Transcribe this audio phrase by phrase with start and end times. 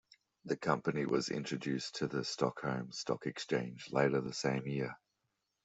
[0.45, 4.95] The company was introduced to the Stockholm Stock Exchange later the same year.